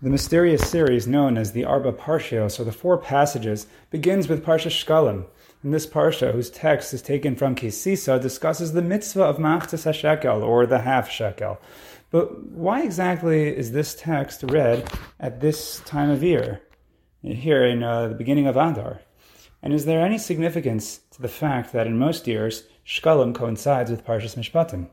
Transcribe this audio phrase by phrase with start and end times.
[0.00, 4.70] The mysterious series known as the Arba Parshios, or the Four Passages, begins with Parsha
[4.70, 5.26] Shkalim.
[5.64, 9.90] And this Parsha, whose text is taken from Ki Sisa, discusses the mitzvah of Machatzis
[9.90, 11.58] HaShekel, or the half shekel.
[12.12, 14.88] But why exactly is this text read
[15.18, 16.62] at this time of year,
[17.22, 19.00] here in uh, the beginning of Adar?
[19.64, 24.06] And is there any significance to the fact that in most years, Shkalim coincides with
[24.06, 24.90] Parshas Mishpatim?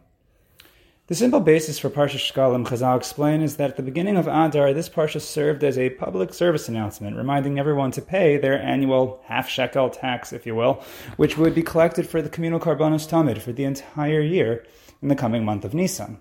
[1.07, 4.73] The simple basis for Parsha Shkalim, Chazal explain, is that at the beginning of Adar,
[4.73, 9.47] this Parsha served as a public service announcement, reminding everyone to pay their annual half
[9.47, 10.83] shekel tax, if you will,
[11.15, 14.65] which would be collected for the communal Karbanos Tamid for the entire year
[14.99, 16.17] in the coming month of Nisan.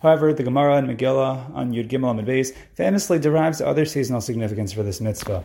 [0.00, 4.72] However, the Gemara and Megillah on Yud Gimel and Beis famously derives other seasonal significance
[4.72, 5.44] for this mitzvah,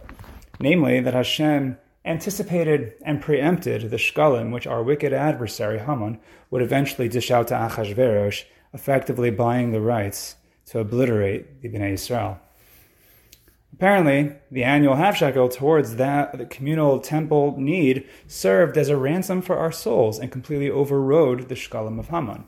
[0.58, 6.18] namely that Hashem anticipated and preempted the shkalim which our wicked adversary Haman
[6.50, 10.36] would eventually dish out to Achashverosh effectively buying the rights
[10.68, 12.40] to obliterate the Bnei Israel.
[13.74, 19.42] Apparently, the annual half shekel towards that the communal temple need served as a ransom
[19.42, 22.46] for our souls and completely overrode the shkalim of Haman.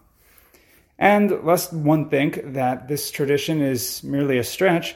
[0.99, 4.95] And lest one think that this tradition is merely a stretch,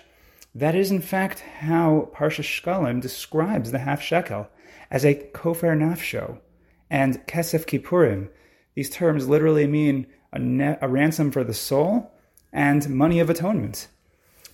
[0.54, 4.48] that is in fact how Parsha Shkalim describes the half shekel
[4.92, 6.38] as a kofer nafsho
[6.90, 8.30] and kesef kippurim.
[8.76, 12.12] These terms literally mean a, a ransom for the soul,
[12.52, 13.88] and money of atonement.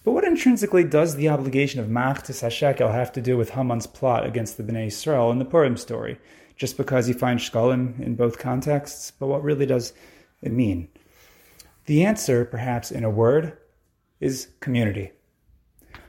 [0.03, 4.25] But what intrinsically does the obligation of Machatzis HaShekel have to do with Haman's plot
[4.25, 6.17] against the Bnei Israel in the Purim story?
[6.55, 9.11] Just because he finds Shkalim in both contexts?
[9.11, 9.93] But what really does
[10.41, 10.87] it mean?
[11.85, 13.57] The answer, perhaps in a word,
[14.19, 15.11] is community.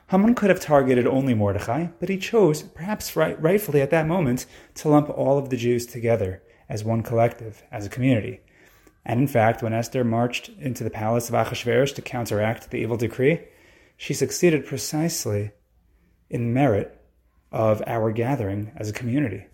[0.09, 4.45] Haman could have targeted only Mordechai, but he chose, perhaps right, rightfully at that moment,
[4.75, 8.41] to lump all of the Jews together as one collective, as a community.
[9.05, 12.97] And in fact, when Esther marched into the palace of Achashverosh to counteract the evil
[12.97, 13.41] decree,
[13.97, 15.51] she succeeded precisely
[16.29, 16.99] in merit
[17.51, 19.45] of our gathering as a community.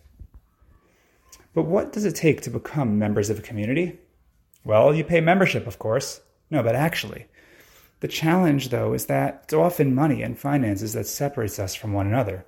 [1.53, 3.99] But what does it take to become members of a community?
[4.64, 6.21] Well, you pay membership, of course.
[6.52, 7.26] No, but actually,
[8.02, 12.08] the challenge, though, is that it's often money and finances that separates us from one
[12.08, 12.45] another.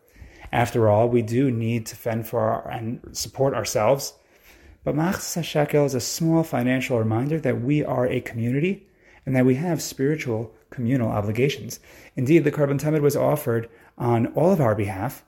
[0.51, 4.13] After all, we do need to fend for our, and support ourselves
[4.83, 8.87] but Machatzis HaShekel is a small financial reminder that we are a community
[9.25, 11.79] and that we have spiritual communal obligations.
[12.15, 15.23] Indeed, the Korban Tamid was offered on all of our behalf,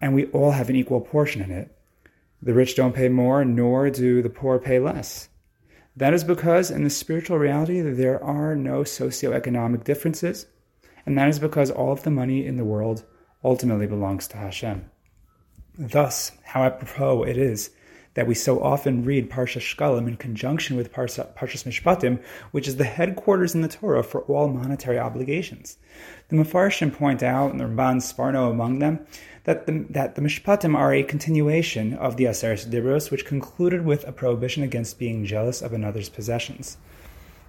[0.00, 1.76] and we all have an equal portion in it.
[2.42, 5.28] The rich don't pay more, nor do the poor pay less.
[5.96, 10.46] That is because in the spiritual reality there are no socioeconomic differences,
[11.06, 13.04] and that is because all of the money in the world
[13.44, 14.90] ultimately belongs to Hashem.
[15.78, 17.70] Thus, how apropos it is
[18.16, 22.18] that we so often read Parsha Shkalim in conjunction with Parsha, Parshas Mishpatim,
[22.50, 25.76] which is the headquarters in the Torah for all monetary obligations.
[26.28, 29.06] The Mefarshim point out, and the Ramban Sforno among them,
[29.44, 34.08] that the, that the Mishpatim are a continuation of the Aseret Dibros, which concluded with
[34.08, 36.78] a prohibition against being jealous of another's possessions,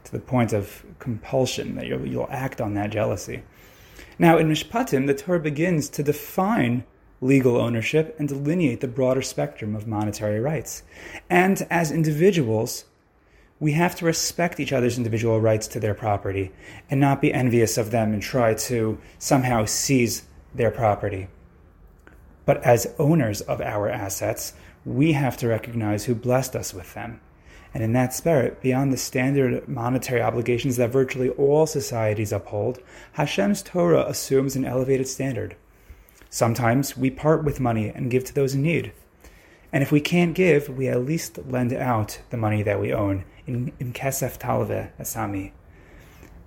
[0.04, 3.42] to the point of compulsion, that you'll, you'll act on that jealousy.
[4.20, 6.84] Now, in Mishpatim, the Torah begins to define
[7.22, 10.84] legal ownership and delineate the broader spectrum of monetary rights.
[11.30, 12.86] And as individuals,
[13.60, 16.52] we have to respect each other's individual rights to their property
[16.90, 20.24] and not be envious of them and try to somehow seize
[20.54, 21.28] their property.
[22.46, 24.54] But as owners of our assets,
[24.86, 27.20] we have to recognize who blessed us with them.
[27.74, 32.80] And in that spirit, beyond the standard monetary obligations that virtually all societies uphold,
[33.14, 35.56] Hashem's Torah assumes an elevated standard.
[36.38, 38.92] Sometimes we part with money and give to those in need.
[39.74, 43.25] And if we can't give, we at least lend out the money that we own
[43.48, 45.53] in, kesef talve asami.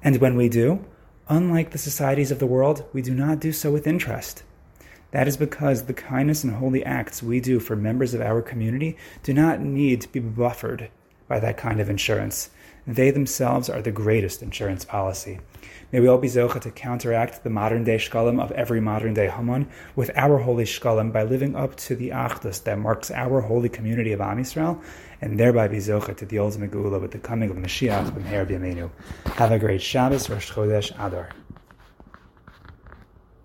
[0.00, 0.84] And when we do,
[1.28, 4.44] unlike the societies of the world, we do not do so with interest.
[5.10, 8.96] That is because the kindness and holy acts we do for members of our community
[9.24, 10.88] do not need to be buffered
[11.26, 12.50] by that kind of insurance.
[12.86, 15.40] They themselves are the greatest insurance policy.
[15.92, 19.28] May we all be zocha to counteract the modern day shkalim of every modern day
[19.28, 23.68] Haman with our holy shkalim by living up to the achdus that marks our holy
[23.68, 24.80] community of Am Yisrael,
[25.20, 28.90] and thereby be zocha to the ultimate geula with the coming of Mashiach b'meher b'yameinu.
[29.34, 31.30] Have a great Shabbos, Rosh Chodesh Adar.